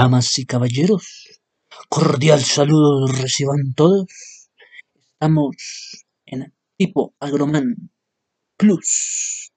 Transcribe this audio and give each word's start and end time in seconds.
Damas 0.00 0.38
y 0.38 0.46
caballeros, 0.46 1.42
cordial 1.90 2.40
saludo 2.40 3.06
reciban 3.06 3.74
todos. 3.76 4.06
Estamos 4.94 6.06
en 6.24 6.54
tipo 6.78 7.14
Agroman 7.20 7.90
Plus. 8.56 9.52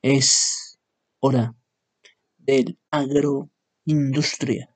Es 0.00 0.78
hora 1.20 1.54
del 2.38 2.78
agroindustria. 2.90 4.74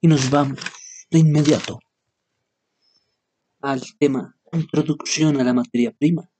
Y 0.00 0.08
nos 0.08 0.30
vamos 0.30 0.60
de 1.10 1.18
inmediato 1.18 1.80
al 3.60 3.82
tema 3.98 4.38
introducción 4.54 5.38
a 5.38 5.44
la 5.44 5.52
materia 5.52 5.92
prima, 5.92 6.30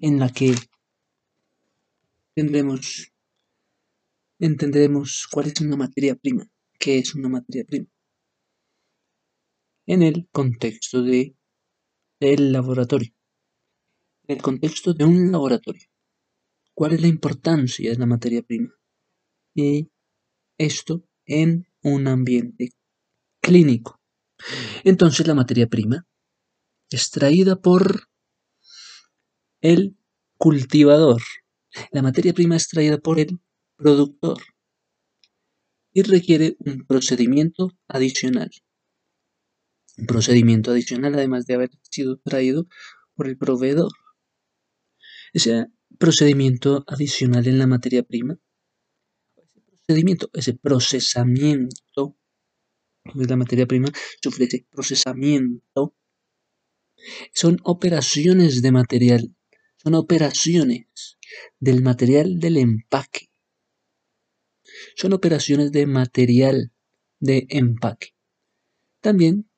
en 0.00 0.18
la 0.18 0.28
que 0.30 0.56
tendremos 2.34 3.13
entenderemos 4.46 5.26
cuál 5.30 5.46
es 5.46 5.60
una 5.60 5.76
materia 5.76 6.14
prima, 6.14 6.46
qué 6.78 6.98
es 6.98 7.14
una 7.14 7.28
materia 7.28 7.64
prima, 7.64 7.86
en 9.86 10.02
el 10.02 10.28
contexto 10.30 11.02
de, 11.02 11.36
del 12.20 12.52
laboratorio, 12.52 13.12
en 14.26 14.36
el 14.36 14.42
contexto 14.42 14.94
de 14.94 15.04
un 15.04 15.32
laboratorio. 15.32 15.86
¿Cuál 16.74 16.94
es 16.94 17.00
la 17.00 17.06
importancia 17.06 17.90
de 17.90 17.98
la 17.98 18.06
materia 18.06 18.42
prima? 18.42 18.74
Y 19.54 19.90
esto 20.58 21.04
en 21.24 21.66
un 21.82 22.08
ambiente 22.08 22.70
clínico. 23.40 24.00
Entonces 24.82 25.26
la 25.26 25.34
materia 25.34 25.68
prima, 25.68 26.06
extraída 26.90 27.56
por 27.56 28.08
el 29.60 29.96
cultivador, 30.36 31.22
la 31.92 32.02
materia 32.02 32.34
prima 32.34 32.56
extraída 32.56 32.98
por 32.98 33.18
el 33.20 33.40
productor 33.76 34.38
y 35.92 36.02
requiere 36.02 36.56
un 36.58 36.84
procedimiento 36.86 37.70
adicional. 37.88 38.50
Un 39.96 40.06
procedimiento 40.06 40.72
adicional 40.72 41.14
además 41.14 41.46
de 41.46 41.54
haber 41.54 41.70
sido 41.88 42.18
traído 42.18 42.66
por 43.14 43.28
el 43.28 43.38
proveedor. 43.38 43.92
Ese 45.32 45.66
procedimiento 45.98 46.84
adicional 46.88 47.46
en 47.46 47.58
la 47.58 47.68
materia 47.68 48.02
prima, 48.02 48.36
ese 49.36 49.76
procedimiento, 49.86 50.30
ese 50.32 50.54
procesamiento 50.54 52.16
de 53.14 53.26
la 53.26 53.36
materia 53.36 53.66
prima, 53.66 53.88
sufre 54.20 54.46
ese 54.46 54.66
procesamiento, 54.68 55.94
son 57.32 57.58
operaciones 57.62 58.62
de 58.62 58.72
material, 58.72 59.36
son 59.76 59.94
operaciones 59.94 61.18
del 61.60 61.82
material 61.82 62.40
del 62.40 62.56
empaque 62.56 63.28
son 64.94 65.12
operaciones 65.12 65.72
de 65.72 65.86
material 65.86 66.72
de 67.20 67.46
empaque. 67.50 68.14
También 69.00 69.50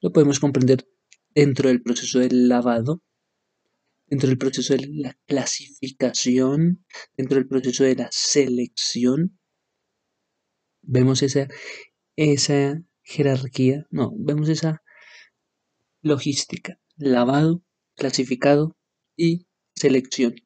lo 0.00 0.12
podemos 0.12 0.40
comprender 0.40 0.88
dentro 1.34 1.68
del 1.68 1.82
proceso 1.82 2.18
del 2.20 2.48
lavado, 2.48 3.02
dentro 4.06 4.28
del 4.28 4.38
proceso 4.38 4.74
de 4.74 4.86
la 4.88 5.18
clasificación, 5.26 6.84
dentro 7.16 7.36
del 7.36 7.48
proceso 7.48 7.84
de 7.84 7.96
la 7.96 8.08
selección. 8.10 9.38
Vemos 10.82 11.22
esa, 11.22 11.48
esa 12.16 12.82
jerarquía, 13.02 13.86
no, 13.90 14.12
vemos 14.16 14.48
esa 14.48 14.82
logística, 16.00 16.80
lavado, 16.96 17.62
clasificado 17.94 18.76
y 19.16 19.46
selección. 19.74 20.36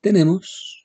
Tenemos 0.00 0.81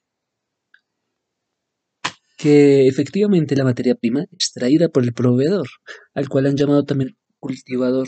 que 2.37 2.87
efectivamente 2.87 3.55
la 3.55 3.63
materia 3.63 3.95
prima 3.95 4.23
extraída 4.31 4.89
por 4.89 5.03
el 5.03 5.13
proveedor, 5.13 5.67
al 6.13 6.29
cual 6.29 6.45
han 6.45 6.55
llamado 6.55 6.85
también 6.85 7.17
cultivador, 7.39 8.07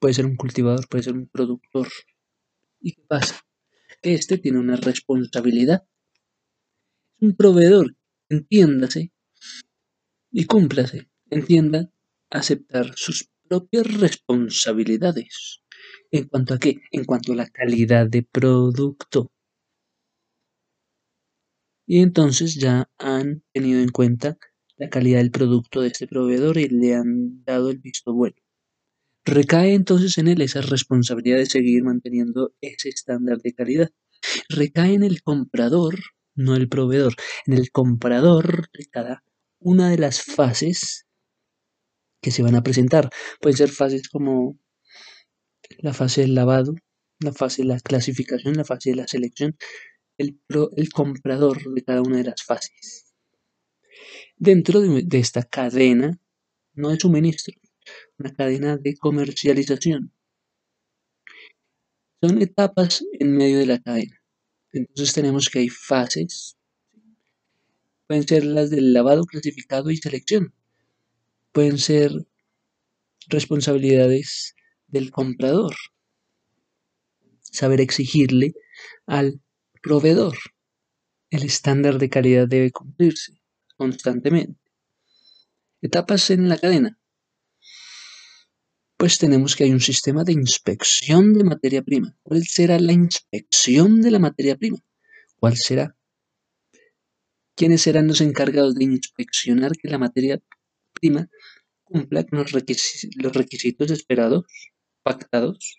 puede 0.00 0.14
ser 0.14 0.26
un 0.26 0.36
cultivador, 0.36 0.88
puede 0.88 1.04
ser 1.04 1.14
un 1.14 1.28
productor. 1.28 1.88
¿Y 2.80 2.94
qué 2.94 3.02
pasa? 3.08 3.40
Que 4.02 4.14
este 4.14 4.38
tiene 4.38 4.58
una 4.58 4.76
responsabilidad. 4.76 5.84
Un 7.20 7.36
proveedor, 7.36 7.96
entiéndase 8.28 9.12
y 10.32 10.44
cúmplase, 10.46 11.08
entienda 11.30 11.90
aceptar 12.30 12.92
sus 12.96 13.30
propias 13.48 13.86
responsabilidades. 14.00 15.62
¿En 16.10 16.26
cuanto 16.26 16.54
a 16.54 16.58
qué? 16.58 16.80
En 16.90 17.04
cuanto 17.04 17.32
a 17.32 17.36
la 17.36 17.48
calidad 17.48 18.08
de 18.08 18.22
producto 18.22 19.31
y 21.86 22.00
entonces 22.00 22.54
ya 22.54 22.90
han 22.98 23.42
tenido 23.52 23.80
en 23.80 23.88
cuenta 23.88 24.38
la 24.76 24.88
calidad 24.88 25.18
del 25.18 25.30
producto 25.30 25.80
de 25.80 25.88
este 25.88 26.06
proveedor 26.06 26.58
y 26.58 26.68
le 26.68 26.94
han 26.94 27.44
dado 27.44 27.70
el 27.70 27.78
visto 27.78 28.12
bueno. 28.14 28.36
Recae 29.24 29.74
entonces 29.74 30.18
en 30.18 30.28
él 30.28 30.40
esa 30.42 30.62
responsabilidad 30.62 31.38
de 31.38 31.46
seguir 31.46 31.84
manteniendo 31.84 32.54
ese 32.60 32.88
estándar 32.88 33.38
de 33.38 33.54
calidad. 33.54 33.90
Recae 34.48 34.94
en 34.94 35.04
el 35.04 35.22
comprador, 35.22 35.98
no 36.34 36.56
el 36.56 36.68
proveedor, 36.68 37.14
en 37.46 37.54
el 37.54 37.70
comprador 37.70 38.68
de 38.72 38.86
cada 38.86 39.22
una 39.60 39.90
de 39.90 39.98
las 39.98 40.22
fases 40.22 41.06
que 42.20 42.30
se 42.30 42.42
van 42.42 42.56
a 42.56 42.62
presentar. 42.62 43.10
Pueden 43.40 43.56
ser 43.56 43.68
fases 43.68 44.08
como 44.08 44.58
la 45.78 45.92
fase 45.92 46.22
del 46.22 46.34
lavado, 46.34 46.74
la 47.20 47.32
fase 47.32 47.62
de 47.62 47.68
la 47.68 47.80
clasificación, 47.80 48.54
la 48.54 48.64
fase 48.64 48.90
de 48.90 48.96
la 48.96 49.06
selección, 49.06 49.56
el, 50.18 50.38
comprador 50.92 51.72
de 51.72 51.82
cada 51.82 52.02
una 52.02 52.18
de 52.18 52.24
las 52.24 52.42
fases. 52.42 53.14
Dentro 54.36 54.80
de, 54.80 55.18
esta 55.18 55.42
cadena, 55.42 56.18
no 56.74 56.90
de 56.90 56.98
suministro, 56.98 57.54
una 58.18 58.32
cadena 58.32 58.76
de 58.76 58.96
comercialización. 58.96 60.12
Son 62.20 62.40
etapas 62.40 63.04
en 63.18 63.36
medio 63.36 63.58
de 63.58 63.66
la 63.66 63.80
cadena. 63.80 64.22
Entonces 64.72 65.12
tenemos 65.12 65.48
que 65.48 65.60
hay 65.60 65.68
fases. 65.68 66.56
Pueden 68.06 68.26
ser 68.26 68.44
las 68.44 68.70
del 68.70 68.92
lavado, 68.92 69.24
clasificado 69.24 69.90
y 69.90 69.96
selección. 69.96 70.54
Pueden 71.52 71.78
ser 71.78 72.12
responsabilidades 73.28 74.54
del 74.86 75.10
comprador. 75.10 75.74
Saber 77.40 77.80
exigirle 77.80 78.54
al 79.06 79.41
proveedor. 79.82 80.38
El 81.30 81.42
estándar 81.42 81.98
de 81.98 82.08
calidad 82.08 82.48
debe 82.48 82.70
cumplirse 82.70 83.42
constantemente. 83.76 84.60
Etapas 85.80 86.30
en 86.30 86.48
la 86.48 86.56
cadena. 86.56 86.98
Pues 88.96 89.18
tenemos 89.18 89.56
que 89.56 89.64
hay 89.64 89.72
un 89.72 89.80
sistema 89.80 90.22
de 90.22 90.32
inspección 90.32 91.34
de 91.34 91.42
materia 91.42 91.82
prima. 91.82 92.16
¿Cuál 92.22 92.44
será 92.44 92.78
la 92.78 92.92
inspección 92.92 94.00
de 94.00 94.12
la 94.12 94.20
materia 94.20 94.56
prima? 94.56 94.78
¿Cuál 95.36 95.56
será? 95.56 95.96
¿Quiénes 97.56 97.82
serán 97.82 98.06
los 98.06 98.20
encargados 98.20 98.76
de 98.76 98.84
inspeccionar 98.84 99.72
que 99.72 99.88
la 99.88 99.98
materia 99.98 100.40
prima 100.92 101.28
cumpla 101.82 102.24
con 102.24 102.38
los, 102.38 102.52
requisitos 102.52 103.90
esperados, 103.90 104.44
pactados? 105.02 105.78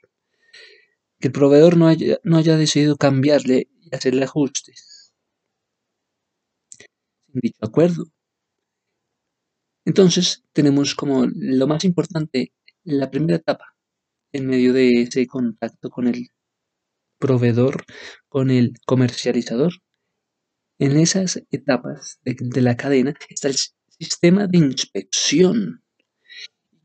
Que 1.20 1.30
el 1.30 1.32
proveedor 1.32 1.78
no 1.78 1.88
haya, 1.88 2.20
no 2.24 2.38
haya 2.38 2.58
decidido 2.58 2.98
cambiarle 2.98 3.70
hacerle 3.96 4.26
ajustes 4.26 4.94
sin 7.34 7.42
dicho 7.42 7.66
acuerdo. 7.66 8.06
Entonces 9.86 10.44
tenemos 10.54 10.96
como 10.96 11.26
lo 11.34 11.68
más 11.68 11.84
importante 11.84 12.54
la 12.84 13.10
primera 13.12 13.38
etapa 13.38 13.76
en 14.32 14.48
medio 14.48 14.74
de 14.74 15.04
ese 15.04 15.28
contacto 15.28 15.90
con 15.90 16.08
el 16.08 16.28
proveedor, 17.20 17.86
con 18.30 18.50
el 18.50 18.74
comercializador. 18.86 19.74
En 20.80 20.98
esas 20.98 21.42
etapas 21.52 22.20
de, 22.24 22.36
de 22.40 22.62
la 22.62 22.76
cadena 22.76 23.14
está 23.30 23.48
el 23.48 23.56
sistema 24.00 24.48
de 24.48 24.58
inspección. 24.58 25.84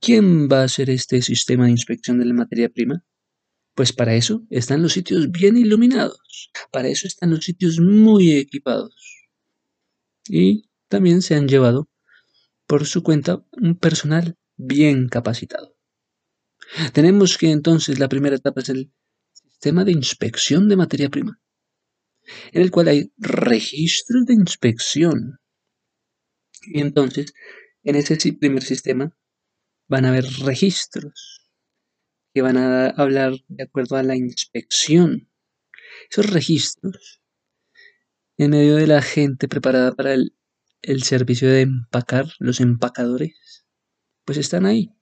¿Quién 0.01 0.49
va 0.49 0.61
a 0.61 0.65
hacer 0.65 0.91
este 0.91 1.23
sistema 1.23 1.65
de 1.65 1.73
inspección 1.73 2.19
de 2.19 2.27
la 2.27 2.35
materia 2.35 2.69
prima? 2.69 3.03
Pues 3.79 3.93
para 3.93 4.17
eso 4.17 4.45
están 4.51 4.83
los 4.83 4.95
sitios 4.95 5.31
bien 5.31 5.57
iluminados, 5.57 6.51
para 6.73 6.89
eso 6.89 7.07
están 7.07 7.31
los 7.31 7.45
sitios 7.45 7.79
muy 7.79 8.33
equipados. 8.33 9.29
Y 10.29 10.69
también 10.89 11.23
se 11.23 11.37
han 11.37 11.47
llevado 11.47 11.89
por 12.67 12.87
su 12.87 13.05
cuenta 13.05 13.47
un 13.53 13.79
personal 13.79 14.37
bien 14.57 15.09
capacitado. 15.09 15.77
Tenemos 16.93 17.39
que 17.39 17.53
entonces 17.53 18.01
la 18.01 18.09
primera 18.09 18.35
etapa 18.35 18.63
es 18.63 18.71
el 18.71 18.93
sistema 19.33 19.85
de 19.85 19.93
inspección 19.93 20.69
de 20.69 20.75
materia 20.75 21.09
prima, 21.09 21.41
en 22.51 22.63
el 22.63 22.73
cual 22.73 22.89
hay 22.89 23.13
registros 23.17 24.27
de 24.27 24.35
inspección. 24.35 25.39
Y 26.63 26.81
entonces, 26.81 27.33
en 27.85 27.95
ese 27.95 28.17
primer 28.33 28.65
sistema 28.65 29.17
van 29.87 30.05
a 30.05 30.09
haber 30.09 30.25
registros 30.41 31.38
van 32.41 32.57
a 32.57 32.89
hablar 32.89 33.35
de 33.49 33.65
acuerdo 33.65 33.97
a 33.97 34.03
la 34.03 34.17
inspección. 34.17 35.31
Esos 36.11 36.31
registros, 36.31 37.23
en 38.37 38.51
medio 38.51 38.77
de 38.77 38.87
la 38.87 39.03
gente 39.03 39.49
preparada 39.49 39.93
para 39.93 40.15
el 40.15 40.33
el 40.83 41.03
servicio 41.03 41.51
de 41.51 41.63
empacar, 41.63 42.27
los 42.39 42.61
empacadores, 42.61 43.67
pues 44.25 44.39
están 44.39 44.67
ahí. 44.67 44.95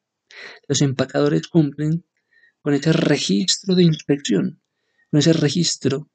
Los 0.68 0.82
empacadores 0.82 1.48
cumplen 1.48 2.06
con 2.62 2.74
ese 2.74 2.92
registro 2.92 3.74
de 3.74 3.84
inspección, 3.84 4.62
con 5.10 5.20
ese 5.20 5.32
registro 5.32 6.10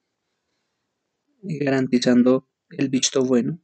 garantizando 1.44 2.50
el 2.70 2.90
visto 2.90 3.24
bueno. 3.24 3.62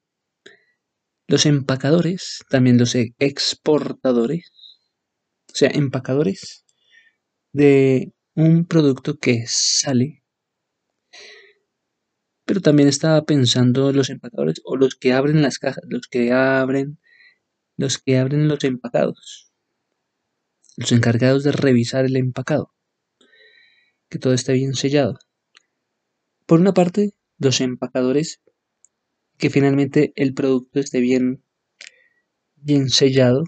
Los 1.28 1.46
empacadores, 1.46 2.40
también 2.50 2.78
los 2.78 2.96
exportadores, 2.96 4.52
o 5.52 5.56
sea, 5.56 5.70
empacadores 5.70 6.64
de 7.58 8.14
un 8.36 8.66
producto 8.66 9.18
que 9.18 9.46
sale. 9.48 10.24
Pero 12.46 12.62
también 12.62 12.88
estaba 12.88 13.26
pensando 13.26 13.92
los 13.92 14.12
empacadores 14.12 14.62
o 14.64 14.78
los 14.78 14.94
que 14.94 15.12
abren 15.14 15.42
las 15.42 15.58
cajas, 15.58 15.84
los 15.90 16.08
que 16.08 16.32
abren, 16.32 17.00
los 17.76 17.98
que 17.98 18.20
abren 18.20 18.48
los 18.48 18.64
empacados, 18.64 19.52
los 20.78 20.92
encargados 20.92 21.44
de 21.44 21.52
revisar 21.52 22.06
el 22.06 22.16
empacado, 22.16 22.76
que 24.08 24.20
todo 24.20 24.34
esté 24.34 24.54
bien 24.54 24.76
sellado. 24.76 25.18
Por 26.46 26.60
una 26.60 26.76
parte, 26.76 27.16
los 27.40 27.60
empacadores, 27.60 28.40
que 29.40 29.50
finalmente 29.50 30.14
el 30.16 30.36
producto 30.36 30.80
esté 30.80 31.00
bien, 31.00 31.44
bien 32.56 32.90
sellado. 32.90 33.46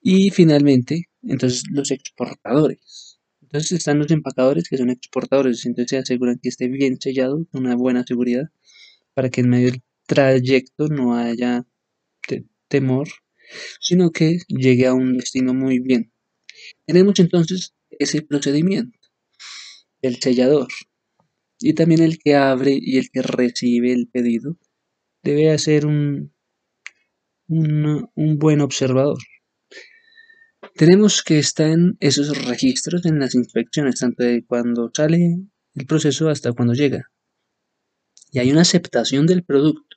Y 0.00 0.30
finalmente, 0.30 1.06
entonces 1.28 1.64
los 1.70 1.90
exportadores. 1.90 3.20
Entonces 3.42 3.72
están 3.72 3.98
los 3.98 4.10
empacadores 4.10 4.68
que 4.68 4.76
son 4.76 4.90
exportadores, 4.90 5.64
entonces 5.66 5.90
se 5.90 5.98
aseguran 5.98 6.38
que 6.42 6.48
esté 6.48 6.68
bien 6.68 7.00
sellado, 7.00 7.46
una 7.52 7.76
buena 7.76 8.04
seguridad, 8.04 8.50
para 9.14 9.30
que 9.30 9.40
en 9.42 9.50
medio 9.50 9.70
del 9.70 9.82
trayecto 10.06 10.88
no 10.88 11.14
haya 11.14 11.64
temor, 12.68 13.08
sino 13.80 14.10
que 14.10 14.38
llegue 14.48 14.86
a 14.86 14.94
un 14.94 15.16
destino 15.16 15.54
muy 15.54 15.78
bien. 15.78 16.12
Tenemos 16.86 17.18
entonces 17.20 17.74
ese 17.90 18.22
procedimiento 18.22 18.98
el 20.02 20.16
sellador 20.16 20.68
y 21.58 21.74
también 21.74 22.02
el 22.02 22.18
que 22.18 22.34
abre 22.34 22.78
y 22.80 22.98
el 22.98 23.10
que 23.10 23.22
recibe 23.22 23.92
el 23.92 24.08
pedido 24.08 24.56
debe 25.22 25.56
ser 25.58 25.86
un, 25.86 26.32
un, 27.48 28.08
un 28.14 28.38
buen 28.38 28.60
observador. 28.60 29.18
Tenemos 30.74 31.22
que 31.22 31.38
estar 31.38 31.70
en 31.70 31.96
esos 32.00 32.46
registros 32.46 33.06
en 33.06 33.18
las 33.18 33.34
inspecciones, 33.34 34.00
tanto 34.00 34.24
de 34.24 34.44
cuando 34.44 34.90
sale 34.94 35.40
el 35.74 35.86
proceso 35.86 36.28
hasta 36.28 36.52
cuando 36.52 36.74
llega. 36.74 37.10
Y 38.30 38.38
hay 38.40 38.50
una 38.50 38.62
aceptación 38.62 39.26
del 39.26 39.44
producto. 39.44 39.96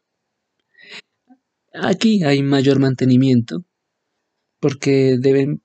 Aquí 1.73 2.23
hay 2.23 2.43
mayor 2.43 2.79
mantenimiento, 2.79 3.65
porque 4.59 5.17
deben 5.19 5.61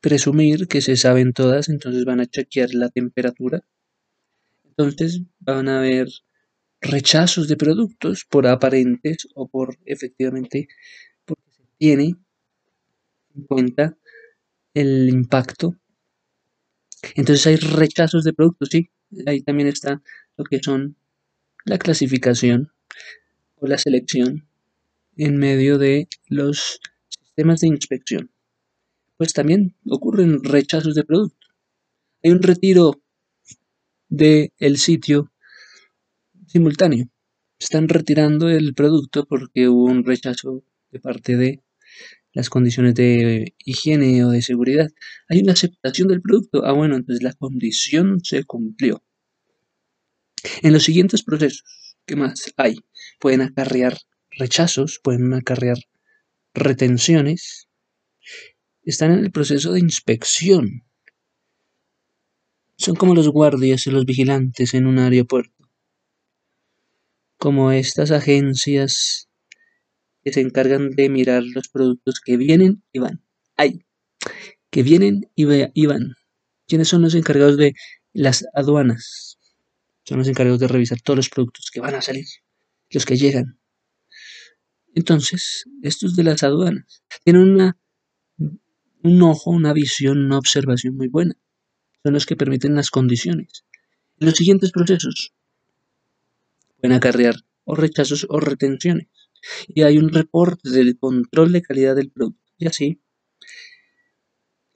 presumir 0.00 0.68
que 0.68 0.80
se 0.80 0.96
saben 0.96 1.32
todas, 1.32 1.68
entonces 1.68 2.04
van 2.04 2.20
a 2.20 2.26
chequear 2.26 2.74
la 2.74 2.88
temperatura. 2.88 3.64
Entonces 4.64 5.22
van 5.38 5.68
a 5.68 5.78
haber 5.78 6.08
rechazos 6.80 7.48
de 7.48 7.56
productos 7.56 8.24
por 8.28 8.46
aparentes 8.46 9.28
o 9.34 9.48
por 9.48 9.76
efectivamente 9.84 10.68
porque 11.26 11.50
se 11.50 11.64
tiene 11.76 12.14
en 13.34 13.42
cuenta 13.46 13.98
el 14.80 15.08
impacto. 15.08 15.76
Entonces 17.14 17.46
hay 17.46 17.56
rechazos 17.56 18.24
de 18.24 18.32
productos, 18.32 18.68
sí. 18.70 18.90
Ahí 19.26 19.42
también 19.42 19.68
está 19.68 20.02
lo 20.36 20.44
que 20.44 20.60
son 20.62 20.96
la 21.64 21.78
clasificación 21.78 22.72
o 23.56 23.66
la 23.66 23.78
selección 23.78 24.48
en 25.16 25.36
medio 25.36 25.78
de 25.78 26.08
los 26.28 26.80
sistemas 27.08 27.60
de 27.60 27.68
inspección. 27.68 28.30
Pues 29.16 29.32
también 29.32 29.76
ocurren 29.86 30.42
rechazos 30.42 30.94
de 30.94 31.04
producto. 31.04 31.46
Hay 32.22 32.30
un 32.30 32.42
retiro 32.42 33.02
del 34.08 34.52
el 34.58 34.78
sitio 34.78 35.30
simultáneo. 36.46 37.06
Están 37.58 37.88
retirando 37.88 38.48
el 38.48 38.74
producto 38.74 39.26
porque 39.26 39.68
hubo 39.68 39.84
un 39.84 40.04
rechazo 40.04 40.64
de 40.90 41.00
parte 41.00 41.36
de 41.36 41.60
las 42.32 42.48
condiciones 42.48 42.94
de 42.94 43.54
higiene 43.64 44.24
o 44.24 44.30
de 44.30 44.42
seguridad. 44.42 44.88
Hay 45.28 45.40
una 45.40 45.52
aceptación 45.52 46.08
del 46.08 46.22
producto. 46.22 46.64
Ah, 46.64 46.72
bueno, 46.72 46.96
entonces 46.96 47.22
la 47.22 47.32
condición 47.32 48.20
se 48.22 48.44
cumplió. 48.44 49.02
En 50.62 50.72
los 50.72 50.84
siguientes 50.84 51.22
procesos, 51.22 51.64
¿qué 52.06 52.16
más 52.16 52.52
hay? 52.56 52.78
Pueden 53.18 53.42
acarrear 53.42 53.98
rechazos, 54.30 55.00
pueden 55.02 55.34
acarrear 55.34 55.78
retenciones. 56.54 57.68
Están 58.82 59.12
en 59.12 59.20
el 59.20 59.30
proceso 59.30 59.72
de 59.72 59.80
inspección. 59.80 60.84
Son 62.76 62.96
como 62.96 63.14
los 63.14 63.28
guardias 63.28 63.86
y 63.86 63.90
los 63.90 64.06
vigilantes 64.06 64.72
en 64.72 64.86
un 64.86 64.98
aeropuerto. 64.98 65.68
Como 67.36 67.72
estas 67.72 68.10
agencias 68.10 69.29
que 70.22 70.32
se 70.32 70.40
encargan 70.40 70.90
de 70.90 71.08
mirar 71.08 71.42
los 71.42 71.68
productos 71.68 72.20
que 72.20 72.36
vienen 72.36 72.82
y 72.92 72.98
van. 72.98 73.22
Hay 73.56 73.84
que 74.70 74.82
vienen 74.82 75.30
y, 75.34 75.44
van. 75.86 76.14
¿Quiénes 76.66 76.88
son 76.88 77.02
los 77.02 77.14
encargados 77.14 77.56
de 77.56 77.74
las 78.12 78.46
aduanas? 78.54 79.38
Son 80.04 80.18
los 80.18 80.28
encargados 80.28 80.60
de 80.60 80.68
revisar 80.68 81.00
todos 81.00 81.16
los 81.16 81.28
productos 81.28 81.70
que 81.72 81.80
van 81.80 81.94
a 81.94 82.02
salir, 82.02 82.26
los 82.90 83.04
que 83.04 83.16
llegan. 83.16 83.58
Entonces, 84.94 85.64
estos 85.82 86.16
de 86.16 86.24
las 86.24 86.42
aduanas 86.42 87.02
tienen 87.24 87.42
una, 87.42 87.78
un 89.02 89.22
ojo, 89.22 89.50
una 89.50 89.72
visión, 89.72 90.24
una 90.26 90.38
observación 90.38 90.96
muy 90.96 91.08
buena. 91.08 91.36
Son 92.02 92.12
los 92.12 92.26
que 92.26 92.36
permiten 92.36 92.74
las 92.74 92.90
condiciones. 92.90 93.64
Los 94.16 94.34
siguientes 94.34 94.70
procesos 94.72 95.34
pueden 96.80 96.96
acarrear 96.96 97.36
o 97.64 97.74
rechazos 97.74 98.26
o 98.28 98.40
retenciones 98.40 99.08
y 99.68 99.82
hay 99.82 99.98
un 99.98 100.10
reporte 100.10 100.70
del 100.70 100.98
control 100.98 101.52
de 101.52 101.62
calidad 101.62 101.96
del 101.96 102.10
producto. 102.10 102.40
Y 102.58 102.66
así, 102.66 103.00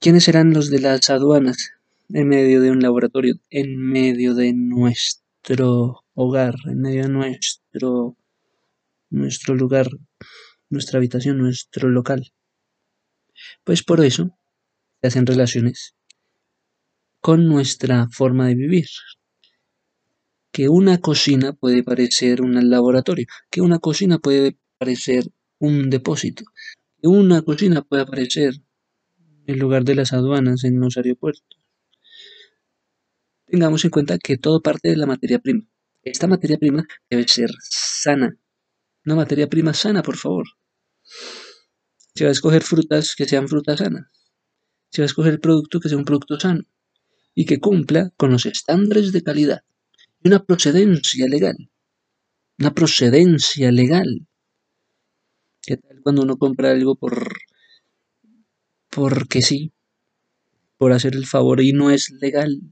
¿quiénes 0.00 0.24
serán 0.24 0.52
los 0.52 0.70
de 0.70 0.80
las 0.80 1.10
aduanas 1.10 1.72
en 2.08 2.28
medio 2.28 2.60
de 2.60 2.70
un 2.70 2.80
laboratorio, 2.80 3.36
en 3.50 3.76
medio 3.76 4.34
de 4.34 4.52
nuestro 4.52 6.04
hogar, 6.14 6.54
en 6.66 6.80
medio 6.80 7.02
de 7.02 7.08
nuestro, 7.08 8.16
nuestro 9.10 9.54
lugar, 9.54 9.88
nuestra 10.70 10.98
habitación, 10.98 11.38
nuestro 11.38 11.88
local? 11.88 12.32
Pues 13.64 13.82
por 13.82 14.04
eso 14.04 14.38
se 15.00 15.08
hacen 15.08 15.26
relaciones 15.26 15.94
con 17.20 17.46
nuestra 17.46 18.06
forma 18.10 18.48
de 18.48 18.54
vivir, 18.54 18.86
que 20.54 20.68
una 20.68 20.98
cocina 20.98 21.52
puede 21.52 21.82
parecer 21.82 22.40
un 22.40 22.70
laboratorio, 22.70 23.26
que 23.50 23.60
una 23.60 23.80
cocina 23.80 24.20
puede 24.20 24.56
parecer 24.78 25.24
un 25.58 25.90
depósito, 25.90 26.44
que 27.02 27.08
una 27.08 27.42
cocina 27.42 27.82
puede 27.82 28.06
parecer 28.06 28.54
el 29.46 29.58
lugar 29.58 29.82
de 29.82 29.96
las 29.96 30.12
aduanas 30.12 30.62
en 30.62 30.78
los 30.78 30.96
aeropuertos. 30.96 31.58
Tengamos 33.46 33.84
en 33.84 33.90
cuenta 33.90 34.16
que 34.16 34.38
todo 34.38 34.62
parte 34.62 34.90
de 34.90 34.96
la 34.96 35.06
materia 35.06 35.40
prima. 35.40 35.64
Esta 36.04 36.28
materia 36.28 36.56
prima 36.56 36.86
debe 37.10 37.26
ser 37.26 37.50
sana. 37.60 38.38
Una 39.04 39.16
materia 39.16 39.48
prima 39.48 39.74
sana, 39.74 40.04
por 40.04 40.16
favor. 40.16 40.46
Se 42.14 42.22
va 42.22 42.28
a 42.28 42.32
escoger 42.32 42.62
frutas 42.62 43.16
que 43.16 43.24
sean 43.24 43.48
frutas 43.48 43.80
sanas. 43.80 44.06
Se 44.90 45.02
va 45.02 45.06
a 45.06 45.06
escoger 45.06 45.40
producto 45.40 45.80
que 45.80 45.88
sea 45.88 45.98
un 45.98 46.04
producto 46.04 46.38
sano 46.38 46.62
y 47.34 47.44
que 47.44 47.58
cumpla 47.58 48.12
con 48.16 48.30
los 48.30 48.46
estándares 48.46 49.10
de 49.10 49.24
calidad 49.24 49.64
una 50.24 50.42
procedencia 50.42 51.28
legal. 51.28 51.70
Una 52.58 52.72
procedencia 52.72 53.70
legal. 53.70 54.26
¿Qué 55.60 55.76
tal 55.76 56.00
cuando 56.02 56.22
uno 56.22 56.38
compra 56.38 56.70
algo 56.70 56.96
por 56.96 57.36
porque 58.88 59.42
sí? 59.42 59.72
Por 60.78 60.92
hacer 60.92 61.14
el 61.14 61.26
favor 61.26 61.60
y 61.60 61.72
no 61.72 61.90
es 61.90 62.10
legal. 62.10 62.62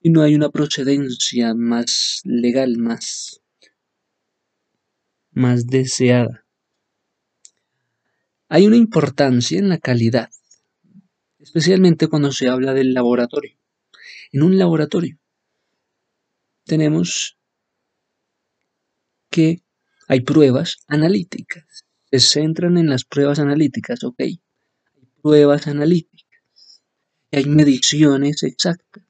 Y 0.00 0.10
no 0.10 0.22
hay 0.22 0.34
una 0.34 0.50
procedencia 0.50 1.54
más 1.54 2.20
legal, 2.24 2.76
más, 2.76 3.40
más 5.30 5.66
deseada. 5.66 6.44
Hay 8.48 8.66
una 8.66 8.76
importancia 8.76 9.58
en 9.58 9.68
la 9.68 9.78
calidad, 9.78 10.30
especialmente 11.38 12.08
cuando 12.08 12.32
se 12.32 12.48
habla 12.48 12.74
del 12.74 12.94
laboratorio. 12.94 13.56
En 14.32 14.42
un 14.42 14.58
laboratorio 14.58 15.18
tenemos 16.64 17.38
que 19.30 19.62
hay 20.08 20.20
pruebas 20.20 20.78
analíticas. 20.86 21.84
Se 22.10 22.20
centran 22.20 22.78
en 22.78 22.88
las 22.88 23.04
pruebas 23.04 23.38
analíticas, 23.38 24.04
ok. 24.04 24.20
Hay 24.20 24.40
pruebas 25.22 25.66
analíticas. 25.66 26.82
hay 27.32 27.46
mediciones 27.46 28.42
exactas. 28.42 29.04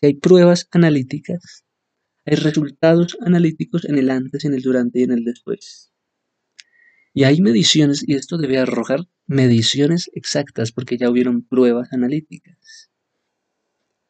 Si 0.00 0.06
hay 0.06 0.14
pruebas 0.14 0.68
analíticas, 0.72 1.64
Hay 2.26 2.36
resultados 2.36 3.16
analíticos 3.20 3.84
en 3.84 3.98
el 3.98 4.10
antes, 4.10 4.44
en 4.44 4.54
el 4.54 4.62
durante 4.62 4.98
y 4.98 5.04
en 5.04 5.12
el 5.12 5.24
después. 5.24 5.92
Y 7.14 7.24
hay 7.24 7.40
mediciones, 7.40 8.04
y 8.06 8.14
esto 8.14 8.36
debe 8.36 8.58
arrojar 8.58 9.06
mediciones 9.26 10.10
exactas 10.12 10.72
porque 10.72 10.98
ya 10.98 11.08
hubieron 11.08 11.42
pruebas 11.42 11.92
analíticas. 11.92 12.90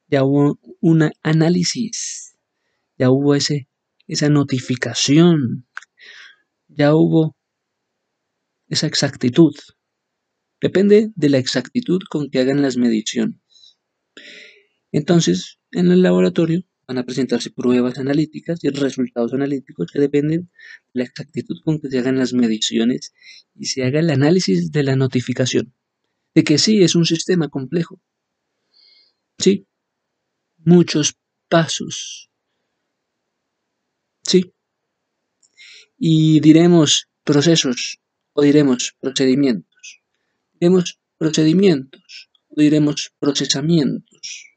Ya 0.08 0.24
hubo 0.24 0.58
un 0.80 1.10
análisis, 1.22 2.35
ya 2.98 3.10
hubo 3.10 3.34
esa 3.34 4.28
notificación, 4.28 5.66
ya 6.68 6.94
hubo 6.94 7.36
esa 8.68 8.86
exactitud. 8.86 9.54
Depende 10.60 11.10
de 11.14 11.28
la 11.28 11.38
exactitud 11.38 12.00
con 12.08 12.30
que 12.30 12.40
hagan 12.40 12.62
las 12.62 12.76
mediciones. 12.76 13.40
Entonces, 14.92 15.58
en 15.72 15.90
el 15.90 16.02
laboratorio 16.02 16.62
van 16.88 16.98
a 16.98 17.04
presentarse 17.04 17.50
pruebas 17.50 17.98
analíticas 17.98 18.62
y 18.62 18.70
resultados 18.70 19.32
analíticos 19.34 19.90
que 19.92 20.00
dependen 20.00 20.50
de 20.92 21.00
la 21.00 21.04
exactitud 21.04 21.56
con 21.64 21.80
que 21.80 21.90
se 21.90 21.98
hagan 21.98 22.16
las 22.16 22.32
mediciones 22.32 23.12
y 23.54 23.66
se 23.66 23.84
haga 23.84 24.00
el 24.00 24.10
análisis 24.10 24.70
de 24.70 24.82
la 24.84 24.96
notificación. 24.96 25.74
De 26.34 26.44
que 26.44 26.58
sí, 26.58 26.82
es 26.82 26.94
un 26.94 27.04
sistema 27.04 27.48
complejo. 27.48 28.00
Sí, 29.38 29.66
muchos 30.58 31.16
pasos. 31.48 32.30
Sí. 34.26 34.52
Y 35.98 36.40
diremos 36.40 37.08
procesos 37.24 38.00
o 38.32 38.42
diremos 38.42 38.96
procedimientos. 39.00 40.02
Diremos 40.54 40.98
procedimientos 41.16 42.30
o 42.48 42.60
diremos 42.60 43.12
procesamientos. 43.18 44.52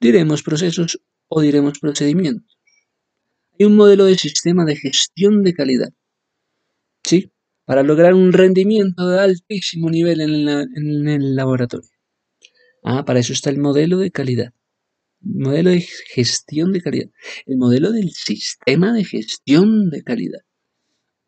Diremos 0.00 0.42
procesos 0.42 1.00
o 1.28 1.40
diremos 1.40 1.78
procedimientos. 1.78 2.58
Hay 3.58 3.66
un 3.66 3.76
modelo 3.76 4.04
de 4.04 4.16
sistema 4.16 4.64
de 4.64 4.76
gestión 4.76 5.42
de 5.42 5.54
calidad. 5.54 5.92
¿Sí? 7.04 7.32
Para 7.64 7.82
lograr 7.82 8.14
un 8.14 8.32
rendimiento 8.32 9.08
de 9.08 9.20
altísimo 9.20 9.90
nivel 9.90 10.20
en, 10.20 11.08
el 11.08 11.36
laboratorio. 11.36 11.88
Ah, 12.84 13.04
para 13.04 13.20
eso 13.20 13.32
está 13.32 13.50
el 13.50 13.58
modelo 13.58 13.98
de 13.98 14.10
calidad. 14.10 14.52
El 15.24 15.40
modelo 15.40 15.70
de 15.70 15.80
gestión 15.80 16.72
de 16.72 16.80
calidad. 16.80 17.10
El 17.46 17.56
modelo 17.56 17.92
del 17.92 18.10
sistema 18.10 18.92
de 18.92 19.04
gestión 19.04 19.90
de 19.90 20.02
calidad. 20.02 20.40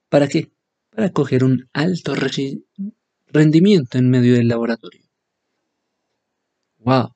¿Para 0.09 0.29
qué? 0.29 0.53
Para 0.91 1.11
coger 1.11 1.45
un 1.45 1.69
alto 1.73 2.15
rendimiento 3.27 3.99
en 3.99 4.11
medio 4.11 4.35
del 4.35 4.49
laboratorio. 4.49 5.03
¡Wow! 6.79 7.15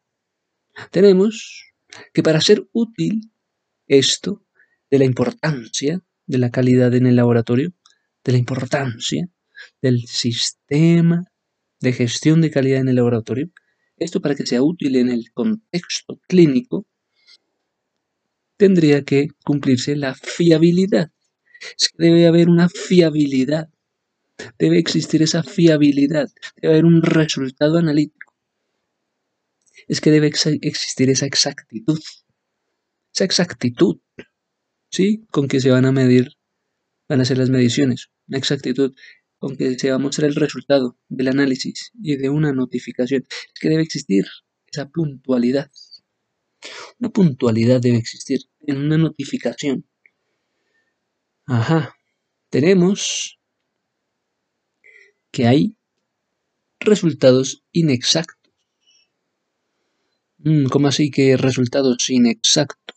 tenemos 0.91 1.73
que 2.13 2.23
para 2.23 2.41
ser 2.41 2.69
útil 2.73 3.31
esto 3.87 4.45
de 4.91 4.99
la 4.99 5.05
importancia 5.05 6.03
de 6.27 6.39
la 6.39 6.51
calidad 6.51 6.95
en 6.95 7.07
el 7.07 7.17
laboratorio, 7.17 7.73
de 8.25 8.33
la 8.33 8.39
importancia 8.39 9.29
del 9.81 10.03
sistema 10.07 11.25
de 11.81 11.93
gestión 11.93 12.41
de 12.41 12.51
calidad 12.51 12.81
en 12.81 12.89
el 12.89 12.97
laboratorio, 12.97 13.51
esto 14.01 14.21
para 14.21 14.35
que 14.35 14.47
sea 14.47 14.63
útil 14.63 14.97
en 14.97 15.11
el 15.11 15.33
contexto 15.33 16.21
clínico, 16.29 16.87
tendría 18.57 19.05
que 19.05 19.29
cumplirse 19.45 19.97
la 19.97 20.15
fiabilidad. 20.15 21.11
debe 21.97 22.27
haber 22.27 22.49
una 22.49 22.69
fiabilidad, 22.69 23.69
debe 24.59 24.79
existir 24.79 25.23
esa 25.23 25.43
fiabilidad, 25.43 26.29
debe 26.57 26.75
haber 26.75 26.85
un 26.85 27.03
resultado 27.03 27.79
analítico 27.79 28.29
es 29.89 30.01
que 30.01 30.11
debe 30.11 30.29
existir 30.29 31.11
esa 31.11 31.27
exactitud. 31.27 31.99
Esa 33.13 33.25
exactitud, 33.25 33.99
¿sí? 34.91 35.25
Con 35.31 35.49
que 35.49 35.61
se 35.61 35.71
van 35.71 35.87
a 35.87 35.93
medir, 35.93 36.33
van 37.09 37.21
a 37.21 37.23
hacer 37.23 37.39
las 37.39 37.51
mediciones. 37.51 38.09
Una 38.29 38.39
exactitud 38.39 38.95
con 39.39 39.57
que 39.57 39.79
se 39.79 39.91
va 39.91 39.97
a 39.97 40.01
mostrar 40.01 40.29
el 40.29 40.37
resultado 40.37 40.97
del 41.09 41.29
análisis 41.29 41.93
y 42.03 42.17
de 42.17 42.29
una 42.29 42.53
notificación. 42.53 43.27
Es 43.31 43.61
que 43.61 43.69
debe 43.69 43.83
existir 43.83 44.27
esa 44.67 44.89
puntualidad. 44.89 45.71
Una 46.99 47.11
puntualidad 47.11 47.81
debe 47.81 47.99
existir 47.99 48.41
en 48.67 48.79
una 48.79 48.99
notificación. 48.99 49.87
Ajá. 51.47 51.95
Tenemos 52.51 53.39
que 55.31 55.47
hay 55.47 55.77
resultados 56.81 57.63
inexactos 57.73 58.39
Mm, 60.41 60.67
¿Cómo 60.69 60.87
así 60.89 61.11
que 61.11 61.37
resultados 61.37 62.11
inexactos? 62.11 62.97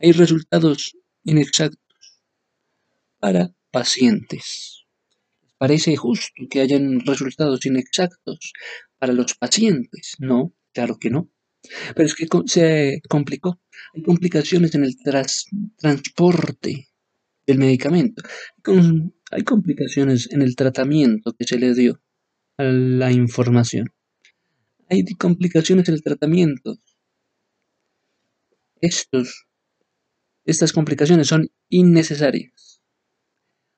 Hay 0.00 0.12
resultados 0.12 0.96
inexactos 1.22 1.78
para 3.18 3.52
pacientes. 3.70 4.83
¿Parece 5.64 5.96
justo 5.96 6.42
que 6.50 6.60
hayan 6.60 7.00
resultados 7.00 7.64
inexactos 7.64 8.52
para 8.98 9.12
los 9.12 9.34
pacientes? 9.34 10.14
No, 10.18 10.52
claro 10.72 10.98
que 10.98 11.10
no. 11.10 11.30
Pero 11.94 12.06
es 12.06 12.14
que 12.14 12.26
se 12.46 13.00
complicó. 13.08 13.60
Hay 13.94 14.02
complicaciones 14.02 14.74
en 14.74 14.84
el 14.84 14.94
transporte 15.78 16.88
del 17.46 17.58
medicamento. 17.58 18.22
Hay 19.30 19.42
complicaciones 19.42 20.30
en 20.30 20.42
el 20.42 20.54
tratamiento 20.54 21.32
que 21.32 21.46
se 21.46 21.58
le 21.58 21.72
dio 21.74 22.00
a 22.58 22.64
la 22.64 23.10
información 23.10 23.86
hay 24.88 25.04
complicaciones 25.14 25.88
en 25.88 25.94
el 25.94 26.02
tratamiento. 26.02 26.76
Estos, 28.80 29.46
estas 30.44 30.72
complicaciones 30.72 31.28
son 31.28 31.50
innecesarias. 31.68 32.73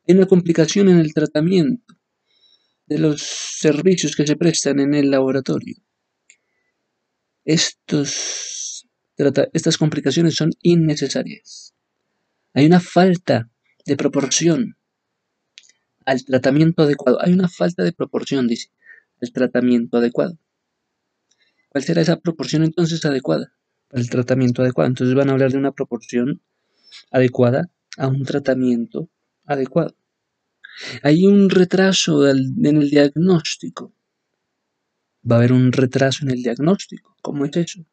Hay 0.07 0.15
una 0.15 0.27
complicación 0.27 0.89
en 0.89 0.99
el 0.99 1.13
tratamiento 1.13 1.97
de 2.87 2.99
los 2.99 3.23
servicios 3.23 4.15
que 4.15 4.27
se 4.27 4.37
prestan 4.37 4.79
en 4.79 4.95
el 4.95 5.11
laboratorio. 5.11 5.77
Estas 7.45 8.95
complicaciones 9.79 10.37
son 10.37 10.51
innecesarias. 10.63 11.75
Hay 12.55 12.67
una 12.67 12.81
falta 12.81 13.51
de 13.85 13.97
proporción 13.97 14.77
al 16.05 16.25
tratamiento 16.25 16.85
adecuado. 16.85 17.21
Hay 17.21 17.33
una 17.33 17.49
falta 17.49 17.83
de 17.83 17.93
proporción, 17.93 18.47
dice, 18.47 18.71
al 19.21 19.33
tratamiento 19.33 19.99
adecuado. 19.99 20.39
¿Cuál 21.69 21.83
será 21.83 22.01
esa 22.03 22.21
proporción 22.21 22.63
entonces 22.63 23.05
adecuada 23.05 23.53
para 23.89 24.01
el 24.01 24.09
tratamiento 24.09 24.63
adecuado? 24.63 24.89
Entonces 24.89 25.17
van 25.17 25.29
a 25.29 25.33
hablar 25.33 25.51
de 25.51 25.59
una 25.59 25.73
proporción 25.73 26.43
adecuada 27.11 27.71
a 27.99 28.07
un 28.07 28.25
tratamiento 28.25 29.11
adecuado. 29.47 29.97
Hay 31.03 31.27
un 31.27 31.49
retraso 31.49 32.29
en 32.29 32.77
el 32.77 32.91
diagnóstico. 32.91 33.95
Va 35.29 35.37
a 35.37 35.39
haber 35.39 35.53
un 35.53 35.73
retraso 35.73 36.25
en 36.25 36.31
el 36.31 36.43
diagnóstico. 36.43 37.17
¿Cómo 37.23 37.45
es 37.47 37.57
eso? 37.57 37.85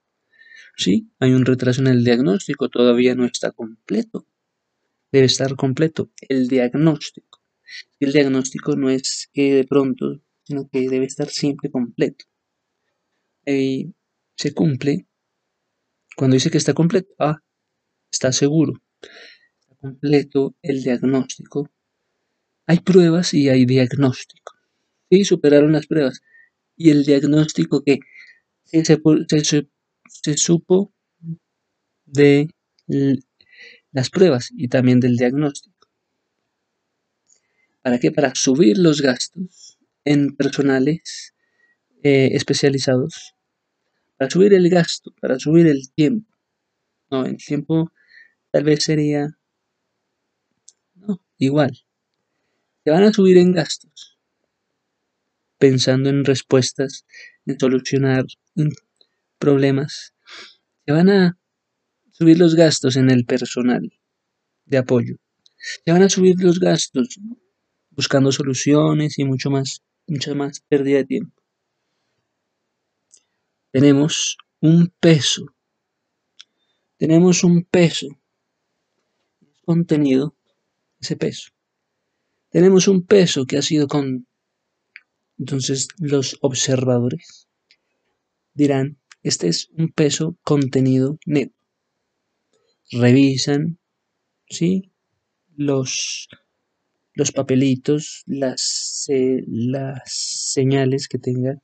Sí, 0.75 1.09
hay 1.19 1.31
un 1.33 1.45
retraso 1.45 1.81
en 1.81 1.87
el 1.87 2.03
diagnóstico. 2.03 2.69
Todavía 2.69 3.15
no 3.15 3.25
está 3.25 3.51
completo. 3.51 4.27
Debe 5.11 5.27
estar 5.27 5.55
completo 5.55 6.11
el 6.27 6.47
diagnóstico. 6.47 7.41
El 7.99 8.11
diagnóstico 8.11 8.75
no 8.75 8.89
es 8.89 9.29
que 9.33 9.55
de 9.55 9.63
pronto, 9.63 10.21
sino 10.43 10.67
que 10.67 10.89
debe 10.89 11.05
estar 11.05 11.29
siempre 11.29 11.71
completo 11.71 12.25
se 13.45 14.53
cumple 14.53 15.07
cuando 16.15 16.35
dice 16.35 16.51
que 16.51 16.57
está 16.57 16.73
completo. 16.73 17.13
Ah, 17.19 17.39
está 18.11 18.31
seguro. 18.31 18.73
Completo 19.83 20.55
el 20.61 20.81
diagnóstico. 20.81 21.69
Hay 22.65 22.79
pruebas 22.79 23.33
y 23.33 23.49
hay 23.49 23.65
diagnóstico. 23.65 24.53
Sí, 25.09 25.25
superaron 25.25 25.73
las 25.73 25.87
pruebas. 25.87 26.21
Y 26.77 26.89
el 26.89 27.03
diagnóstico 27.03 27.83
que 27.83 27.99
se, 28.63 28.97
se 30.07 30.37
supo 30.37 30.93
de 32.05 32.47
las 33.91 34.09
pruebas 34.09 34.49
y 34.55 34.69
también 34.69 35.01
del 35.01 35.17
diagnóstico. 35.17 35.89
¿Para 37.81 37.99
qué? 37.99 38.11
Para 38.11 38.33
subir 38.35 38.77
los 38.77 39.01
gastos 39.01 39.77
en 40.05 40.35
personales 40.37 41.33
eh, 42.03 42.29
especializados 42.31 43.35
para 44.17 44.29
subir 44.29 44.53
el 44.53 44.69
gasto, 44.69 45.13
para 45.19 45.37
subir 45.37 45.67
el 45.67 45.91
tiempo. 45.91 46.31
No, 47.11 47.25
el 47.25 47.37
tiempo 47.37 47.91
tal 48.51 48.63
vez 48.63 48.83
sería 48.85 49.37
no, 51.07 51.23
igual. 51.37 51.77
Se 52.83 52.91
van 52.91 53.03
a 53.03 53.13
subir 53.13 53.37
en 53.37 53.53
gastos, 53.53 54.19
pensando 55.57 56.09
en 56.09 56.25
respuestas, 56.25 57.05
en 57.45 57.59
solucionar 57.59 58.25
problemas. 59.37 60.13
Se 60.85 60.91
van 60.91 61.09
a 61.09 61.37
subir 62.11 62.37
los 62.37 62.55
gastos 62.55 62.95
en 62.97 63.09
el 63.09 63.25
personal 63.25 63.91
de 64.65 64.77
apoyo. 64.77 65.15
Se 65.85 65.91
van 65.91 66.03
a 66.03 66.09
subir 66.09 66.35
los 66.39 66.59
gastos 66.59 67.19
buscando 67.91 68.31
soluciones 68.31 69.19
y 69.19 69.23
mucho 69.23 69.49
más, 69.49 69.81
mucha 70.07 70.33
más 70.33 70.61
pérdida 70.67 70.97
de 70.97 71.05
tiempo 71.05 71.43
tenemos 73.73 74.37
un 74.61 74.93
peso 74.99 75.47
tenemos 76.97 77.43
un 77.43 77.63
peso 77.63 78.07
contenido, 79.65 80.35
ese 81.03 81.15
peso. 81.15 81.51
Tenemos 82.49 82.87
un 82.87 83.05
peso 83.05 83.45
que 83.45 83.57
ha 83.57 83.61
sido 83.61 83.87
con... 83.87 84.27
Entonces 85.37 85.87
los 85.97 86.37
observadores 86.41 87.47
dirán, 88.53 88.99
este 89.21 89.47
es 89.47 89.69
un 89.77 89.91
peso 89.91 90.37
contenido 90.43 91.17
neto. 91.25 91.55
Revisan, 92.91 93.79
¿sí? 94.47 94.91
Los, 95.55 96.27
los 97.13 97.31
papelitos, 97.31 98.23
las, 98.25 99.07
las 99.07 100.01
señales 100.05 101.07
que 101.07 101.17
tenga, 101.17 101.61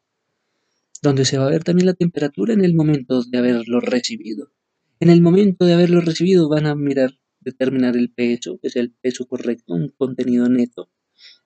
donde 1.01 1.25
se 1.25 1.37
va 1.37 1.47
a 1.47 1.51
ver 1.51 1.63
también 1.63 1.85
la 1.85 1.93
temperatura 1.93 2.53
en 2.53 2.63
el 2.63 2.75
momento 2.75 3.23
de 3.23 3.37
haberlo 3.37 3.79
recibido. 3.79 4.51
En 4.99 5.09
el 5.09 5.21
momento 5.21 5.65
de 5.65 5.73
haberlo 5.73 6.01
recibido 6.01 6.49
van 6.49 6.65
a 6.65 6.75
mirar, 6.75 7.11
determinar 7.41 7.95
el 7.95 8.11
peso, 8.11 8.59
que 8.61 8.67
es 8.67 8.75
el 8.75 8.91
peso 8.91 9.27
correcto, 9.27 9.73
un 9.73 9.89
contenido 9.89 10.49
neto, 10.49 10.91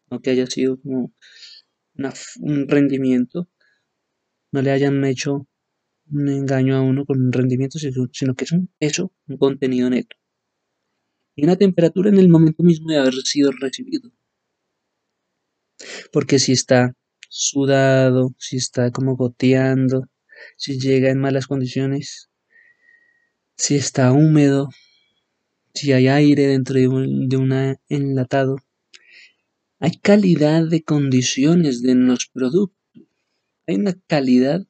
no 0.10 0.22
que 0.22 0.32
haya 0.32 0.48
sido 0.48 0.80
como 0.82 1.14
un 2.40 2.68
rendimiento, 2.68 3.50
no 4.52 4.62
le 4.62 4.72
hayan 4.72 5.04
hecho 5.06 5.48
un 6.12 6.30
engaño 6.30 6.76
a 6.76 6.82
uno 6.82 7.06
con 7.06 7.22
un 7.22 7.32
rendimiento, 7.32 7.80
sino 7.80 8.36
que 8.36 8.46
es 8.46 8.52
un 8.52 8.70
peso, 8.78 9.14
un 9.28 9.38
contenido 9.38 9.90
neto. 9.90 10.16
Y 11.36 11.44
una 11.44 11.56
temperatura 11.56 12.10
en 12.10 12.20
el 12.20 12.30
momento 12.30 12.62
mismo 12.64 12.92
de 12.92 13.00
haber 13.00 13.14
sido 13.14 13.52
recibido. 13.52 14.12
Porque 16.12 16.38
si 16.38 16.52
está 16.52 16.96
sudado, 17.30 18.36
si 18.38 18.58
está 18.58 18.92
como 18.92 19.16
goteando, 19.16 20.08
si 20.58 20.80
llega 20.80 21.10
en 21.10 21.20
malas 21.20 21.48
condiciones, 21.48 22.30
si 23.56 23.76
está 23.76 24.12
húmedo, 24.12 24.70
si 25.74 25.92
hay 25.92 26.08
aire 26.08 26.48
dentro 26.48 26.76
de 26.76 26.88
un 26.88 27.28
de 27.30 27.78
enlatado. 27.90 28.58
Hay 29.80 29.98
calidad 29.98 30.68
de 30.68 30.84
condiciones 30.84 31.82
de 31.82 31.96
los 31.96 32.28
productos. 32.28 32.80
Hay 33.68 33.76
una 33.76 33.94
calidad 34.08 34.66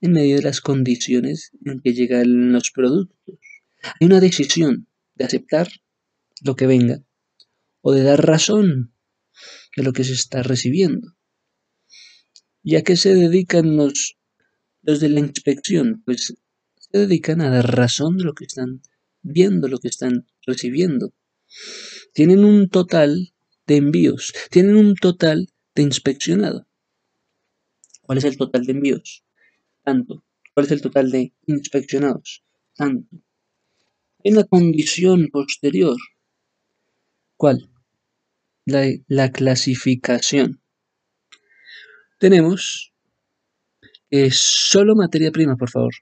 en 0.00 0.12
medio 0.12 0.36
de 0.36 0.42
las 0.42 0.60
condiciones 0.60 1.52
en 1.64 1.80
que 1.80 1.92
llegan 1.92 2.52
los 2.52 2.70
productos. 2.70 3.36
Hay 3.82 4.06
una 4.06 4.20
decisión 4.20 4.86
de 5.14 5.24
aceptar 5.24 5.68
lo 6.42 6.56
que 6.56 6.66
venga 6.66 7.02
o 7.82 7.92
de 7.92 8.02
dar 8.02 8.24
razón 8.24 8.94
de 9.76 9.82
lo 9.82 9.92
que 9.92 10.04
se 10.04 10.12
está 10.12 10.42
recibiendo. 10.42 11.16
¿Y 12.62 12.76
a 12.76 12.82
qué 12.82 12.96
se 12.96 13.14
dedican 13.14 13.76
los, 13.76 14.18
los 14.82 15.00
de 15.00 15.08
la 15.08 15.20
inspección? 15.20 16.02
Pues 16.04 16.34
se 16.76 16.98
dedican 16.98 17.40
a 17.40 17.50
dar 17.50 17.76
razón 17.76 18.18
de 18.18 18.24
lo 18.24 18.34
que 18.34 18.44
están 18.44 18.82
viendo, 19.22 19.68
lo 19.68 19.78
que 19.78 19.88
están 19.88 20.26
recibiendo. 20.46 21.12
Tienen 22.12 22.44
un 22.44 22.68
total 22.68 23.32
de 23.66 23.76
envíos, 23.76 24.34
tienen 24.50 24.76
un 24.76 24.94
total 24.94 25.48
de 25.74 25.82
inspeccionado. 25.82 26.66
¿Cuál 28.02 28.18
es 28.18 28.24
el 28.24 28.36
total 28.36 28.64
de 28.64 28.72
envíos? 28.72 29.24
Tanto. 29.84 30.24
¿Cuál 30.54 30.66
es 30.66 30.72
el 30.72 30.82
total 30.82 31.10
de 31.10 31.32
inspeccionados? 31.46 32.44
Tanto. 32.74 33.16
Hay 34.24 34.32
una 34.32 34.44
condición 34.44 35.28
posterior. 35.28 35.96
¿Cuál? 37.36 37.70
La, 38.66 38.86
la 39.06 39.30
clasificación. 39.30 40.60
Tenemos 42.18 42.92
solo 44.30 44.94
materia 44.94 45.30
prima, 45.30 45.56
por 45.56 45.70
favor. 45.70 45.94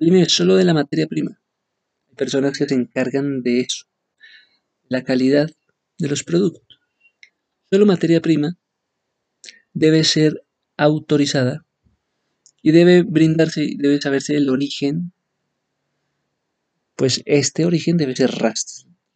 Dime 0.00 0.28
solo 0.28 0.56
de 0.56 0.64
la 0.64 0.74
materia 0.74 1.06
prima. 1.06 1.40
Personas 2.16 2.56
que 2.58 2.66
se 2.66 2.74
encargan 2.74 3.42
de 3.42 3.60
eso. 3.60 3.86
La 4.88 5.02
calidad 5.02 5.50
de 5.98 6.08
los 6.08 6.24
productos. 6.24 6.80
Solo 7.70 7.86
materia 7.86 8.20
prima 8.20 8.56
debe 9.72 10.04
ser 10.04 10.44
autorizada 10.76 11.66
y 12.62 12.70
debe 12.72 13.02
brindarse, 13.02 13.74
debe 13.76 14.00
saberse 14.00 14.36
el 14.36 14.48
origen. 14.48 15.12
Pues 16.96 17.22
este 17.26 17.66
origen 17.66 17.96
debe 17.96 18.14
ser 18.14 18.30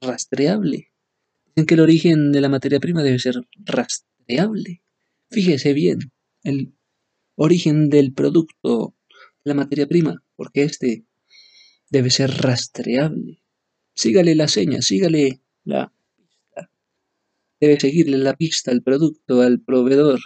rastreable. 0.01 0.91
Dicen 1.55 1.67
que 1.67 1.75
el 1.75 1.81
origen 1.81 2.33
de 2.33 2.41
la 2.41 2.49
materia 2.49 2.81
prima 2.81 3.03
debe 3.03 3.19
ser 3.19 3.37
rastreable. 3.65 4.83
Fíjese 5.31 5.73
bien, 5.73 6.13
el 6.43 6.75
origen 7.37 7.89
del 7.91 8.13
producto, 8.13 8.95
la 9.45 9.55
materia 9.55 9.87
prima, 9.87 10.23
porque 10.37 10.65
este 10.65 11.05
debe 11.91 12.11
ser 12.11 12.31
rastreable. 12.31 13.43
Sígale 13.95 14.35
la 14.35 14.49
seña, 14.49 14.83
sígale 14.83 15.43
la 15.65 15.93
pista. 16.17 16.71
Debe 17.61 17.81
seguirle 17.81 18.19
la 18.19 18.37
pista 18.37 18.71
al 18.71 18.83
producto, 18.83 19.43
al 19.43 19.61
proveedor. 19.61 20.21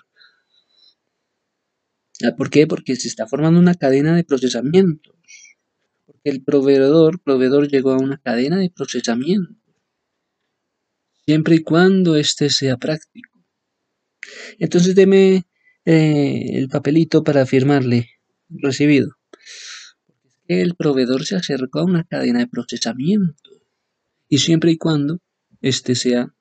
Ah, 2.25 2.37
¿Por 2.37 2.51
qué? 2.51 2.66
Porque 2.66 2.96
se 2.96 3.09
está 3.09 3.27
formando 3.27 3.59
una 3.59 3.75
cadena 3.75 4.14
de 4.14 4.25
procesamientos. 4.25 5.16
Porque 6.05 6.31
el 6.31 6.44
proveedor, 6.44 7.20
proveedor 7.20 7.68
llegó 7.68 7.92
a 7.92 7.98
una 7.98 8.18
cadena 8.18 8.59
de 8.59 8.70
procesamiento. 8.70 9.55
Siempre 11.25 11.57
y 11.57 11.62
cuando 11.62 12.16
éste 12.16 12.51
sea 12.51 12.77
práctico. 12.77 13.44
Entonces 14.59 14.94
deme 14.94 15.46
eh, 15.85 16.51
el 16.53 16.68
papelito 16.68 17.25
para 17.25 17.46
firmarle 17.46 18.11
recibido. 18.48 19.16
El 20.61 20.75
proveedor 20.75 21.25
se 21.25 21.37
acercó 21.37 21.81
a 21.81 21.85
una 21.85 22.05
cadena 22.05 22.41
de 22.41 22.47
procesamiento 22.47 23.51
y 24.29 24.38
siempre 24.38 24.73
y 24.73 24.77
cuando 24.77 25.21
este 25.62 25.95
sea 25.95 26.35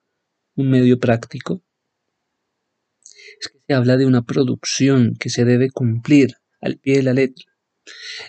un 0.54 0.68
medio 0.68 0.98
práctico. 0.98 1.62
Es 3.40 3.48
que 3.48 3.58
se 3.66 3.74
habla 3.74 3.96
de 3.96 4.04
una 4.04 4.22
producción 4.22 5.14
que 5.18 5.30
se 5.30 5.46
debe 5.46 5.70
cumplir 5.70 6.36
al 6.60 6.76
pie 6.76 6.96
de 6.96 7.02
la 7.04 7.14
letra. 7.14 7.46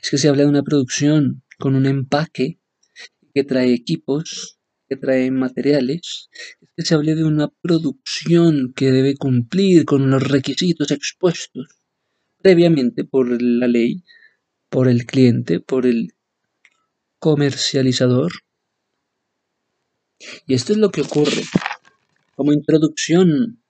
Es 0.02 0.10
que 0.10 0.17
se 0.17 0.30
habla 0.30 0.43
de 0.43 0.50
una 0.50 0.63
producción 0.63 1.43
con 1.60 1.76
un 1.76 1.86
empaque 1.86 2.60
que 3.34 3.43
trae 3.43 3.74
equipos, 3.74 4.60
que 4.88 4.96
trae 4.96 5.32
materiales, 5.32 6.30
que 6.78 6.84
se 6.84 6.96
hable 6.96 7.15
de 7.15 7.26
una 7.26 7.50
producción 7.62 8.74
que 8.74 8.91
debe 8.91 9.15
cumplir 9.15 9.84
con 9.84 10.10
los 10.10 10.24
requisitos 10.24 10.91
expuestos 10.91 11.67
previamente 12.41 13.06
por 13.06 13.41
la 13.41 13.67
ley, 13.67 14.04
por 14.74 14.88
el 14.88 15.06
cliente, 15.06 15.60
por 15.60 15.86
el 15.86 16.16
comercializador. 17.20 18.32
Y 20.48 20.56
esto 20.56 20.74
es 20.74 20.80
lo 20.80 20.90
que 20.90 21.02
ocurre 21.02 21.44
como 22.36 22.54
introducción 22.54 23.62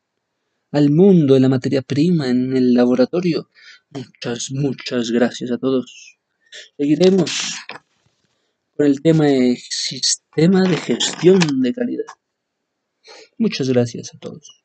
al 0.71 0.91
mundo 0.91 1.33
de 1.33 1.41
la 1.41 1.49
materia 1.49 1.81
prima 1.81 2.29
en 2.29 2.55
el 2.55 2.73
laboratorio. 2.73 3.49
Muchas, 3.89 4.51
muchas 4.51 5.11
gracias 5.11 5.51
a 5.51 5.57
todos. 5.57 6.19
Seguiremos 6.77 7.53
con 8.77 8.85
el 8.85 9.01
tema 9.01 9.25
de 9.25 9.57
sistema 9.57 10.61
de 10.61 10.77
gestión 10.77 11.61
de 11.61 11.73
calidad. 11.73 12.05
Muchas 13.37 13.67
gracias 13.67 14.15
a 14.15 14.19
todos. 14.19 14.62